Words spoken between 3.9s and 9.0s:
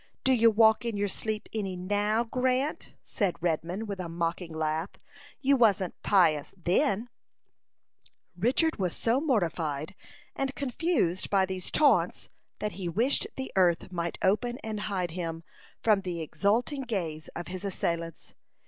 a mocking laugh. "You wasn't pious then." Richard was